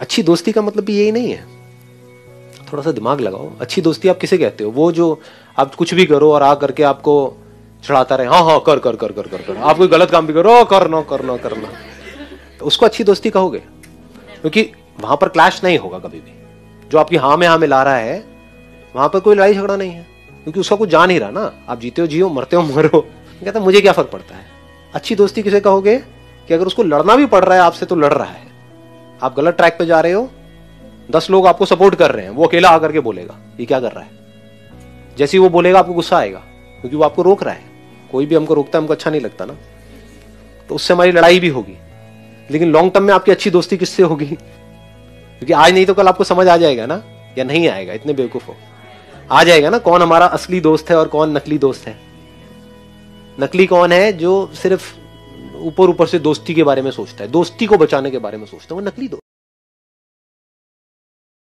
अच्छी 0.00 0.22
दोस्ती 0.22 0.52
का 0.52 0.62
मतलब 0.62 0.84
भी 0.84 0.98
यही 0.98 1.12
नहीं 1.12 1.30
है। 1.30 1.44
थोड़ा 2.72 2.82
सा 2.82 2.92
दिमाग 2.92 3.20
लगाओ। 3.20 3.50
अच्छी 3.60 3.80
दोस्ती 3.80 4.08
आप 4.08 4.18
किसे 4.18 4.38
कहते 4.38 4.64
हो? 4.64 4.70
वो 4.70 4.92
जो 4.92 5.20
आप 5.58 5.74
कुछ 5.74 5.94
भी 5.94 6.06
करो 6.06 6.32
और 6.32 6.42
आ 6.42 6.54
करके 6.54 6.82
आपको 6.82 7.36
चढ़ाता 7.84 8.16
रहे 8.16 8.26
हाँ 8.26 8.44
हाँ 8.44 8.60
कर 8.60 8.78
कर 8.78 8.96
कर 8.96 9.12
कर 9.12 9.22
कर 9.22 9.38
कर। 9.38 9.56
आप 9.56 9.76
कोई 9.76 9.88
गलत 9.88 10.10
काम 10.10 10.26
भी 10.26 10.32
करो 10.32 10.64
करना 10.64 11.02
करना 11.02 11.36
करना। 11.36 11.68
तो 12.60 12.66
उसको 12.66 12.86
अच्छी 12.86 13.04
दोस्ती 13.04 13.30
कहोगे? 13.30 13.58
क्योंकि 14.40 14.72
वहाँ 15.00 15.16
पर 15.16 15.28
क्लैश 15.28 15.64
नहीं 15.64 15.78
होगा 15.78 15.98
कभी 15.98 16.18
भी। 16.18 16.42
जो 16.88 16.98
आपकी 16.98 17.16
हाँ 17.16 17.36
में 17.36 17.48
हाँ 17.48 17.58
में 17.58 17.68
ला 17.68 17.82
रहा 17.82 17.96
है, 17.96 18.24
वहाँ 18.96 19.08
पर 19.08 19.20
कोई 19.20 19.34
लड़ाई 19.34 19.54
झगड़ा 19.54 19.76
नहीं 19.76 19.90
है। 19.90 20.06
क्योंकि 20.42 20.60
उसका 20.60 20.76
कुछ 20.76 20.88
जान 20.88 21.10
ही 21.10 21.18
रहा 21.18 21.30
ना। 21.30 21.52
आप 21.68 21.80
जीते 21.80 22.02
हो, 22.02 22.08
जियो, 22.08 22.28
मरते 22.28 22.56
हो, 22.56 22.62
मरो। 22.62 23.00
कहता 23.44 23.60
मुझे 23.60 23.80
क्या 23.80 23.92
फ़र्क 23.92 24.08
पड़ता 24.08 24.34
है? 24.34 24.46
अच्छी 24.94 25.14
दोस्ती 25.14 25.42
किसे 25.42 25.60
कहोगे? 25.60 25.98
कि 26.48 26.54
अगर 26.54 26.66
उसको 26.66 26.82
लड़ना 26.82 27.16
भी 27.16 27.26
पड़ 27.26 27.44
रहा 27.44 27.54
है, 27.54 27.62
आपसे 27.62 27.86
तो 27.86 27.96
लड़ 27.96 28.12
रहा 28.12 28.30
है। 28.30 28.49
आप 29.22 29.36
गलत 29.36 29.56
ट्रैक 29.56 29.76
पे 29.78 29.86
जा 29.86 30.00
रहे 30.00 30.12
हो, 30.12 30.30
दस 31.10 31.30
लोग 31.30 31.46
आपको 31.46 31.66
सपोर्ट 31.66 31.94
कर 31.94 32.10
रहे 32.10 32.24
हैं, 32.24 32.30
वो 32.30 32.46
अकेला 32.46 32.68
आकर 32.68 32.92
के 32.92 33.00
बोलेगा, 33.00 33.36
ये 33.60 33.66
क्या 33.66 33.80
कर 33.80 33.92
रहा 33.92 34.04
है? 34.04 34.10
जैसे 35.16 35.36
ही 35.36 35.42
वो 35.42 35.48
बोलेगा, 35.48 35.78
आपको 35.78 35.92
गुस्सा 35.92 36.18
आएगा, 36.18 36.38
क्योंकि 36.80 36.96
वो 36.96 37.04
आपको 37.04 37.22
रोक 37.22 37.42
रहा 37.42 37.54
है। 37.54 37.64
कोई 38.12 38.26
भी 38.26 38.34
हमको 38.34 38.54
रोकता 38.54 38.78
है, 38.78 38.82
हमको 38.82 38.92
अच्छा 38.92 39.10
नहीं 39.10 39.20
लगता 39.20 39.44
ना। 39.44 39.56
तो 40.68 40.74
उससे 40.74 40.94
हमारी 40.94 41.12
लड़ाई 41.12 41.40
भी 41.40 41.48
होगी। 41.48 41.78
लेकिन 42.50 42.72
लॉन्ग 42.72 42.92
टर्म 42.92 43.04
में 43.04 43.14
आपकी 43.14 43.30
अच्छी 43.30 43.50
दोस्ती 43.50 43.76
किससे 43.76 44.02
होगी? 44.02 44.26
क्योंकि 44.26 45.52
आज 45.52 45.72
नहीं 45.72 45.86
तो 45.86 45.94
कल 45.94 46.08
आपको 46.08 46.24
समझ 46.24 46.48
आ 46.48 46.56
जाएगा 46.56 46.86
ना, 46.86 47.02
या 47.38 47.44
नहीं 47.44 47.68
आएगा, 47.68 47.92
इतने 47.92 48.12
बेवकूफ़ 48.12 48.46
हो। 48.46 48.56
आ 49.32 49.44
जाएगा 49.44 49.70
ना, 49.70 49.78
कौन 49.78 50.02
हमारा 50.02 50.26
असली 50.26 50.60
दोस्त 50.60 50.90
है 50.90 50.96
और 50.96 51.08
कौन 51.08 51.36
नकली 51.36 51.58
दोस्त 51.58 51.86
है? 51.88 51.98
नकली 53.40 53.66
कौन 53.66 53.92
है 53.92 54.12
जो 54.12 54.50
सिर्फ़ 54.54 54.99
ऊपर 55.60 55.90
ऊपर 55.90 56.06
से 56.06 56.18
दोस्ती 56.18 56.54
के 56.54 56.64
बारे 56.64 56.82
में 56.82 56.90
सोचता 56.90 57.24
है, 57.24 57.30
दोस्ती 57.30 57.66
को 57.66 57.76
बचाने 57.78 58.10
के 58.10 58.18
बारे 58.18 58.38
में 58.38 58.46
सोचता 58.46 58.74
है, 58.74 58.80
वो 58.80 58.86
नकली 58.86 59.08
दोस्त 59.08 59.29